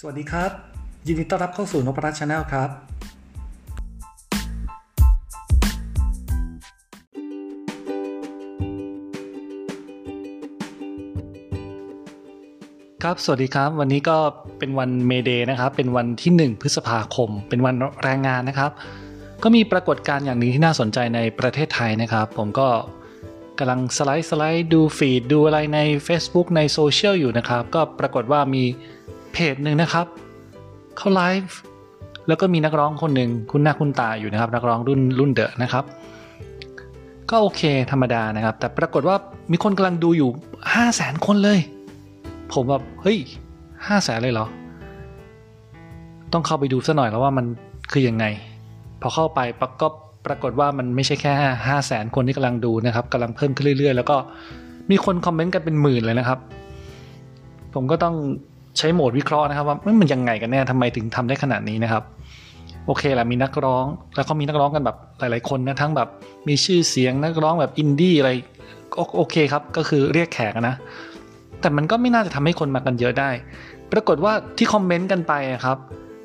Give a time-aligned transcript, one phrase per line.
[0.00, 0.50] สวัสดีครับ
[1.06, 2.70] ยินดีต้อนรับเข้าสู่นพรัตน์ Channel ครับ
[13.02, 14.16] ครับ สวัสดีครับ วันนี้ก็
[14.58, 18.70] เป็นวัน May Day นะครับ เป็นวันที่ 1 พฤษภาคม เป็นวันแรงงานนะครับ
[19.42, 22.68] ก็มีปรากฏการณ์อย่างหนึ่งที่น่าสนใจในประเทศไทยนะครับ ผมก็
[23.58, 28.64] กำลัง slide slide ดู feed ดูอะไรใน Facebook ในโซเชียลอยู่นะครับ ก็ปรากฏว่ามี
[29.32, 30.06] เพจหนึ่งนะครับ
[30.96, 31.56] เขาไลฟ์
[32.28, 35.84] แล้วก็มีนักร้องคนหนึ่งคุ้นหน้าคุ้นตาอยู่นะครับ นักร้องรุ่นรุ่นเดอะนะครับ
[37.30, 39.16] ก็โอเคธรรมดานะครับ แต่ปรากฏว่า
[39.52, 41.58] มีคนกำลังดูอยู่5 0 0แสนคนเลย
[42.52, 43.18] ผมแบบเฮ้ย
[43.86, 44.46] ห้าแสนเลยเหรอ
[46.32, 47.46] ต้องเข้าไปดูซะหน่อยแล้วว่ามัน
[47.92, 48.24] คือยังไง
[49.00, 49.88] พอเข้าไปก็
[50.26, 51.32] ปรากฏว่ามันไม่ใช่แค่
[51.68, 54.16] ห้าแสนคนที่กำลังดูนะครับกำลังเพิ่มขึ้นเรื่อยๆ แล้วก็
[54.90, 56.38] มีคนคอมเมนต์กันเป็นหมื่นเลยนะครับ
[57.74, 58.14] ผมก็ต้อง
[58.78, 62.02] ใช้โหมดวิเคราะห์นะครับว่ามันยังไงกันแน่ทำไมถึงทำได้ขนาดนี้นะครับ
[62.86, 63.84] โอเคแหละมีนักร้อง
[64.16, 66.08] แล้วก็มีนักร้องกันแบบหลาย ๆ คนนะทั้งแบบ
[66.48, 68.30] มีชื่อเสียงนักร้องแบบอินดี้อะไร
[69.16, 70.74] โอเคครับก็คือเรียกแขกนะ
[71.60, 73.30] แต่มันก็ไม่น่าจะทำให้คนมากันเยอะได้
[73.92, 75.32] ปรากฏว่าที่คอมเมนต์กันไป
[75.64, 75.78] ครับ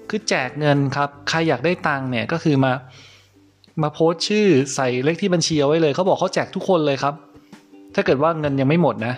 [0.10, 2.72] คือแจกเงินครับ ใครอยากได้ตังค์เนี่ยก็คือมา
[3.82, 7.14] มาโพสต์ชื่อใส่เลขที่บัญชีเอาไว้เลยเขาบอกเขาแจกทุกคนเลยครับ
[7.96, 9.14] ถ้าเกิดว่าเงินยังไม่หมดนะ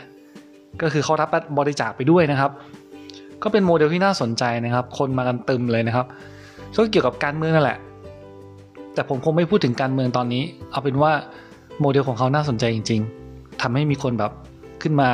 [0.82, 1.30] ก็คือเขารับ
[1.60, 2.52] บริจาคไปด้วยนะครับ
[3.44, 6.06] ก็เป็นโมเดลที่น่าสนใจนะครับ คนมากันตึมเลยนะครับ
[6.76, 7.78] ก็เกี่ยวกับการเมืองนั่นแหละ
[8.94, 11.12] แต่ผมคงไม่พูดถึงการเมืองตอนนี้ เอาเป็นว่า
[11.82, 14.32] โมเดลของเขาน่าสนใจจริง ๆทำให้มีคนแบบ
[14.82, 15.10] ขึ้นมา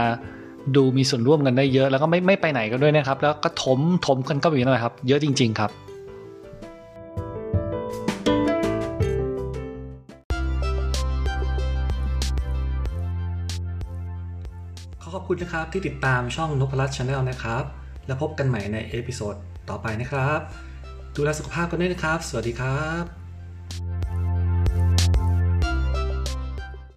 [0.75, 5.71] ดูมีส่วนร่วมกันได้เยอะ แล้วก็ไม่ไม่ไปไหนกันด้วยนะครับ แล้วก็ถมถมกันก็อยู่นั้นแหละครับ เยอะจริง ๆ ครับ
[15.01, 17.80] ขอขอบคุณนะครับที่ติดตามช่องนพรัตน์ Channel นะครับ
[18.11, 19.35] แล้วพบกันใหม่ใน episode
[19.69, 20.39] ต่อไปนะครับ
[21.15, 23.20] ดูแลสุขภาพกันด้วยนะครับ สวัสดีครับ